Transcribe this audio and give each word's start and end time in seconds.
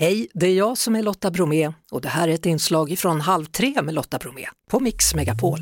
Hej, 0.00 0.28
det 0.34 0.46
är 0.46 0.54
jag 0.54 0.78
som 0.78 0.96
är 0.96 1.02
Lotta 1.02 1.30
Bromé 1.30 1.72
och 1.90 2.00
det 2.00 2.08
här 2.08 2.28
är 2.28 2.32
ett 2.32 2.46
inslag 2.46 2.98
från 2.98 3.20
Halv 3.20 3.44
tre 3.44 3.82
med 3.82 3.94
Lotta 3.94 4.18
Bromé 4.18 4.46
på 4.70 4.80
Mix 4.80 5.14
Megapol. 5.14 5.58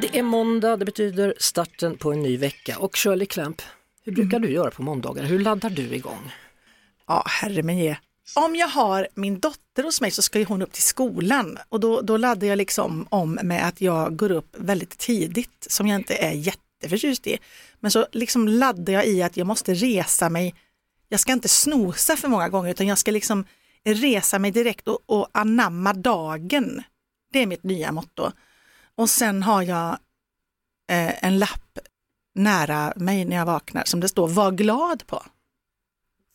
Det 0.00 0.18
är 0.18 0.22
måndag, 0.22 0.76
det 0.76 0.84
betyder 0.84 1.34
starten 1.38 1.96
på 1.96 2.12
en 2.12 2.22
ny 2.22 2.36
vecka 2.36 2.78
och 2.78 2.96
Shirley 2.96 3.26
Clamp, 3.26 3.62
hur 4.04 4.12
brukar 4.12 4.38
du 4.38 4.50
göra 4.50 4.70
på 4.70 4.82
måndagar? 4.82 5.24
Hur 5.24 5.38
laddar 5.38 5.70
du 5.70 5.82
igång? 5.82 6.32
Ja, 7.06 7.24
herre 7.26 7.62
min 7.62 7.78
ge. 7.78 7.96
Om 8.34 8.56
jag 8.56 8.68
har 8.68 9.08
min 9.14 9.40
dotter 9.40 9.82
hos 9.82 10.00
mig 10.00 10.10
så 10.10 10.22
ska 10.22 10.38
ju 10.38 10.44
hon 10.44 10.62
upp 10.62 10.72
till 10.72 10.82
skolan 10.82 11.58
och 11.68 11.80
då, 11.80 12.00
då 12.00 12.16
laddar 12.16 12.46
jag 12.46 12.56
liksom 12.56 13.06
om 13.08 13.38
med 13.42 13.68
att 13.68 13.80
jag 13.80 14.16
går 14.16 14.30
upp 14.30 14.56
väldigt 14.58 14.98
tidigt 14.98 15.66
som 15.70 15.86
jag 15.86 16.00
inte 16.00 16.14
är 16.14 16.32
jätteförtjust 16.32 17.26
i. 17.26 17.38
Men 17.80 17.90
så 17.90 18.06
liksom 18.12 18.48
laddar 18.48 18.92
jag 18.92 19.06
i 19.06 19.22
att 19.22 19.36
jag 19.36 19.46
måste 19.46 19.74
resa 19.74 20.30
mig. 20.30 20.54
Jag 21.12 21.20
ska 21.20 21.32
inte 21.32 21.48
snosa 21.48 22.16
för 22.16 22.28
många 22.28 22.48
gånger 22.48 22.70
utan 22.70 22.86
jag 22.86 22.98
ska 22.98 23.10
liksom 23.10 23.44
resa 23.84 24.38
mig 24.38 24.50
direkt 24.50 24.88
och, 24.88 24.98
och 25.06 25.28
anamma 25.32 25.92
dagen. 25.92 26.82
Det 27.32 27.38
är 27.38 27.46
mitt 27.46 27.62
nya 27.62 27.92
motto. 27.92 28.32
Och 28.94 29.10
sen 29.10 29.42
har 29.42 29.62
jag 29.62 29.90
eh, 30.90 31.24
en 31.24 31.38
lapp 31.38 31.78
nära 32.34 32.92
mig 32.96 33.24
när 33.24 33.36
jag 33.36 33.46
vaknar 33.46 33.84
som 33.84 34.00
det 34.00 34.08
står 34.08 34.28
var 34.28 34.52
glad 34.52 35.06
på. 35.06 35.22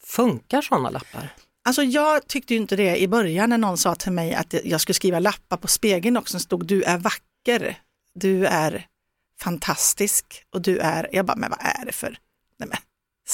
Funkar 0.03 0.61
sådana 0.61 0.89
lappar? 0.89 1.33
Alltså 1.63 1.83
jag 1.83 2.27
tyckte 2.27 2.53
ju 2.53 2.59
inte 2.59 2.75
det 2.75 2.97
i 2.97 3.07
början 3.07 3.49
när 3.49 3.57
någon 3.57 3.77
sa 3.77 3.95
till 3.95 4.11
mig 4.11 4.33
att 4.33 4.55
jag 4.63 4.81
skulle 4.81 4.93
skriva 4.93 5.19
lappar 5.19 5.57
på 5.57 5.67
spegeln 5.67 6.17
också 6.17 6.31
som 6.31 6.39
stod 6.39 6.65
du 6.65 6.83
är 6.83 6.97
vacker, 6.97 7.81
du 8.13 8.45
är 8.45 8.87
fantastisk 9.39 10.43
och 10.49 10.61
du 10.61 10.77
är, 10.77 11.09
jag 11.11 11.25
bara 11.25 11.37
men 11.37 11.49
vad 11.49 11.59
är 11.61 11.85
det 11.85 11.91
för, 11.91 12.19
nej 12.57 12.69
men 12.69 12.77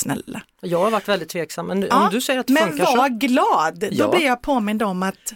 snälla. 0.03 0.41
Jag 0.61 0.79
har 0.79 0.91
varit 0.91 1.07
väldigt 1.07 1.29
tveksam 1.29 1.67
men 1.67 1.81
ja, 1.81 2.05
om 2.05 2.09
du 2.13 2.21
säger 2.21 2.39
att 2.39 2.47
det 2.47 2.53
men 2.53 2.69
funkar 2.69 2.85
var 2.97 3.09
så... 3.09 3.15
glad, 3.15 3.87
Ja. 3.91 4.05
då 4.05 4.11
blir 4.11 4.25
jag 4.25 4.41
påmind 4.41 4.83
om 4.83 5.03
att 5.03 5.33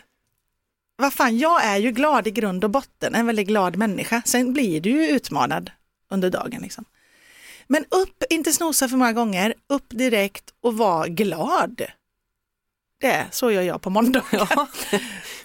vad 0.95 1.13
fan, 1.13 1.37
jag 1.37 1.65
är 1.65 1.77
ju 1.77 1.91
glad 1.91 2.27
i 2.27 2.31
grund 2.31 2.63
och 2.63 2.69
botten, 2.69 3.15
en 3.15 3.25
väldigt 3.25 3.47
glad 3.47 3.75
människa. 3.75 4.21
Sen 4.25 4.53
blir 4.53 4.81
du 4.81 4.89
ju 4.89 5.07
utmanad 5.09 5.71
under 6.11 6.29
dagen. 6.29 6.61
Liksom. 6.61 6.85
Men 7.67 7.85
upp, 7.89 8.23
inte 8.29 8.51
snosa 8.53 8.87
för 8.89 8.97
många 8.97 9.13
gånger, 9.13 9.53
upp 9.69 9.85
direkt 9.89 10.53
och 10.61 10.77
var 10.77 11.07
glad. 11.07 11.81
Det, 13.01 13.25
så 13.31 13.51
gör 13.51 13.61
jag 13.61 13.81
på 13.81 13.89
måndag. 13.89 14.23
Ja, 14.31 14.67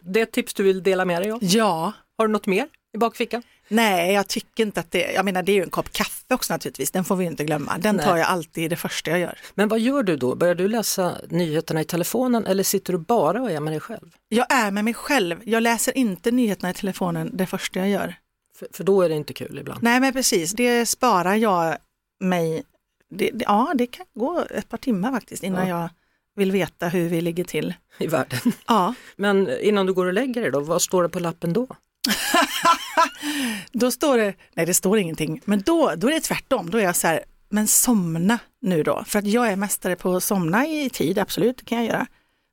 det 0.01 0.21
är 0.21 0.23
ett 0.23 0.33
tips 0.33 0.55
du 0.55 0.63
vill 0.63 0.83
dela 0.83 1.05
med 1.05 1.23
dig 1.23 1.31
av. 1.31 1.39
Ja, 1.45 1.93
Har 2.19 2.27
du 2.27 2.33
något 2.33 2.47
mer 2.47 2.69
i 2.95 2.99
bakfickan? 2.99 3.43
nej 3.69 4.13
jag 4.13 4.29
tycker 4.29 4.63
inte 4.67 4.81
att 4.81 4.91
det, 4.91 5.13
jag 5.13 5.25
menar 5.25 5.43
det 5.43 5.53
är 5.53 5.57
ju 5.57 5.63
en 5.63 5.71
kopp 5.71 5.93
kaffe 5.93 6.22
också 6.35 6.53
naturligtvis, 6.53 6.91
den 6.91 7.05
får 7.05 7.17
vi 7.17 7.25
inte 7.25 7.45
glömma. 7.45 7.79
Den 7.79 7.97
Nej. 7.97 8.07
tar 8.07 8.17
jag 8.17 8.27
alltid 8.27 8.71
det 8.71 8.77
första 8.77 9.11
jag 9.11 9.21
gör. 9.21 9.39
Men 9.55 9.69
vad 9.69 9.81
gör 9.81 10.03
du 10.03 10.17
då? 10.17 10.35
Börjar 10.35 10.55
du 10.55 10.69
läsa 10.69 11.17
nyheterna 11.29 11.81
i 11.81 11.85
telefonen 11.85 12.47
eller 12.47 12.63
sitter 12.63 12.93
du 12.93 12.99
bara 12.99 13.43
och 13.43 13.51
är 13.51 13.61
med 13.61 13.73
dig 13.73 13.81
själv? 13.81 14.17
Jag 14.29 14.53
är 14.53 14.71
med 14.71 14.85
mig 14.85 14.95
själv, 14.95 15.41
jag 15.45 15.63
läser 15.63 15.99
inte 15.99 16.31
nyheterna 16.31 16.71
i 16.71 16.75
telefonen 16.75 17.31
det 17.37 17.47
första 17.47 17.79
jag 17.79 17.89
gör. 17.89 18.15
För, 18.59 18.69
för 18.73 18.85
då 18.85 19.03
är 19.03 19.09
det 19.09 19.15
inte 19.15 19.33
kul 19.33 19.59
ibland. 19.59 19.83
Nej 19.83 20.01
men 20.01 20.13
precis, 20.13 20.53
det 20.53 20.87
sparar 20.87 21.35
jag 21.35 21.77
mig, 22.21 22.63
det, 23.11 23.31
det, 23.31 23.45
ja 23.49 23.73
det 23.75 23.87
kan 23.87 24.07
gå 24.15 24.45
ett 24.51 24.69
par 24.69 24.79
timmar 24.79 25.11
faktiskt 25.13 25.43
innan 25.43 25.69
jag 25.69 25.89
vill 26.37 26.53
veta 26.53 26.89
hur 26.89 27.09
vi 27.09 27.21
ligger 27.21 27.45
till. 27.45 27.75
i 27.99 28.07
världen. 28.07 28.41
Ja, 28.69 28.95
Men 29.17 29.61
innan 29.61 29.87
du 29.87 29.93
går 29.93 30.07
och 30.07 30.13
lägger 30.13 30.43
dig 30.43 30.51
då, 30.51 30.61
vad 30.61 30.83
står 30.83 31.03
det 31.03 31.09
på 31.09 31.21
lappen 31.21 31.53
då? 31.53 31.67
då 33.73 33.91
står 33.91 34.19
det, 34.19 34.35
nej 34.55 34.67
det 34.67 34.75
står 34.75 34.99
ingenting, 34.99 35.41
men 35.45 35.63
då, 35.63 35.95
då 35.97 36.09
är 36.09 36.13
det 36.13 36.21
tvärtom, 36.21 36.71
då 36.71 36.79
är 36.79 36.83
jag 36.83 36.97
så 36.97 37.07
här, 37.07 37.25
men 37.49 37.69
somna 37.69 38.39
nu 38.61 38.83
då, 38.83 39.05
för 39.07 39.19
att 39.19 39.27
jag 39.27 39.49
är 39.49 39.57
mästare 39.57 39.97
på 39.97 40.17
att 40.17 40.25
somna 40.25 40.67
i 40.67 40.91
tid, 40.91 41.19
absolut, 41.19 41.59
det 41.59 41.65
kan 41.65 41.79
jag 41.79 41.87
göra. 41.87 42.07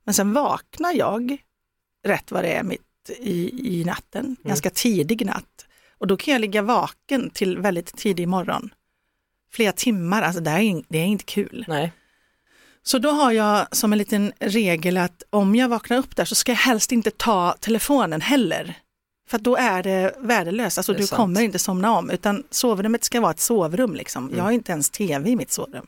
Men 0.03 0.13
sen 0.13 0.33
vaknar 0.33 0.93
jag 0.93 1.37
rätt 2.05 2.31
vad 2.31 2.43
det 2.43 2.53
är 2.53 2.63
mitt 2.63 2.81
i, 3.17 3.51
i 3.79 3.83
natten, 3.85 4.35
ganska 4.43 4.69
tidig 4.69 5.25
natt. 5.25 5.65
Och 5.97 6.07
då 6.07 6.17
kan 6.17 6.31
jag 6.31 6.41
ligga 6.41 6.61
vaken 6.61 7.29
till 7.29 7.57
väldigt 7.57 7.97
tidig 7.97 8.27
morgon. 8.27 8.69
Flera 9.51 9.71
timmar, 9.71 10.21
alltså 10.21 10.41
det 10.41 10.51
är, 10.51 10.83
det 10.87 10.97
är 10.97 11.05
inte 11.05 11.23
kul. 11.23 11.65
Nej, 11.67 11.91
Så 12.83 12.97
då 12.99 13.11
har 13.11 13.31
jag 13.31 13.75
som 13.75 13.91
en 13.91 13.97
liten 13.97 14.33
regel 14.39 14.97
att 14.97 15.23
om 15.29 15.55
jag 15.55 15.69
vaknar 15.69 15.97
upp 15.97 16.15
där 16.15 16.25
så 16.25 16.35
ska 16.35 16.51
jag 16.51 16.57
helst 16.57 16.91
inte 16.91 17.11
ta 17.11 17.55
telefonen 17.59 18.21
heller. 18.21 18.75
För 19.29 19.37
då 19.37 19.55
är 19.55 19.83
det 19.83 20.15
värdelöst, 20.17 20.77
alltså 20.77 20.93
Det 20.93 20.99
du 20.99 21.07
sant. 21.07 21.17
kommer 21.17 21.41
inte 21.41 21.59
somna 21.59 21.91
om 21.91 22.09
utan 22.09 22.43
sovrummet 22.49 23.03
ska 23.03 23.21
vara 23.21 23.31
ett 23.31 23.39
sovrum 23.39 23.95
liksom. 23.95 24.23
Mm. 24.25 24.37
Jag 24.37 24.43
har 24.43 24.51
inte 24.51 24.71
ens 24.71 24.89
tv 24.89 25.29
i 25.29 25.35
mitt 25.35 25.51
sovrum. 25.51 25.87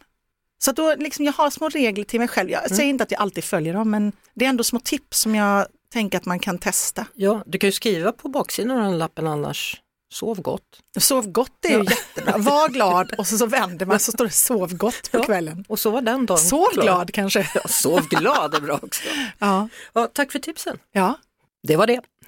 Så 0.64 0.72
då 0.72 0.96
liksom, 0.96 1.26
jag 1.26 1.34
har 1.34 1.50
små 1.50 1.70
regler 1.70 2.04
till 2.04 2.20
mig 2.20 2.28
själv. 2.28 2.50
Jag 2.50 2.66
Mm. 2.66 2.78
säger 2.78 2.90
inte 2.90 3.04
att 3.04 3.12
jag 3.12 3.22
alltid 3.22 3.44
följer 3.44 3.74
dem 3.74 3.90
men 3.92 4.12
det 4.34 4.46
är 4.46 4.50
ändå 4.50 4.64
små 4.64 4.80
tips 4.80 5.20
som 5.20 5.36
jag 5.36 5.66
tänker 5.94 6.18
att 6.18 6.26
man 6.26 6.40
kan 6.40 6.58
testa. 6.58 7.06
ja, 7.14 7.44
du 7.46 7.58
kan 7.58 7.68
ju 7.68 7.72
skriva 7.72 8.12
på 8.12 8.30
baksidan 8.30 8.78
av 8.78 8.84
den 8.84 8.98
lappen 8.98 9.28
annars, 9.28 9.82
sov 10.14 10.42
gott. 10.42 10.64
Sov 11.00 11.28
gott 11.32 11.66
är 11.66 11.70
ju 11.70 11.84
jättebra, 11.84 12.38
var 12.38 12.70
glad 12.70 13.14
och 13.18 13.28
så, 13.28 13.38
så 13.38 13.46
vänder 13.46 13.86
man 13.86 14.00
så 14.00 14.12
står 14.12 14.26
det 14.26 14.32
sov 14.32 14.74
gott 14.76 15.12
på 15.12 15.18
Ja. 15.18 15.24
kvällen. 15.24 15.66
Och 15.70 15.80
så 15.80 15.90
var 15.90 16.02
den 16.02 16.26
dagen 16.26 16.38
Sov 16.40 16.66
klar. 16.74 16.84
glad 16.84 17.14
kanske. 17.14 17.50
Ja, 17.56 17.62
sov 17.68 18.08
glad 18.08 18.56
är 18.56 18.62
bra 18.62 18.80
också. 18.84 19.02
Ja. 19.40 19.70
Ja, 19.94 20.08
tack 20.14 20.32
för 20.32 20.40
tipsen. 20.40 20.78
ja. 20.92 21.18
Det 21.64 21.76
var 21.76 21.88
det. 21.88 22.02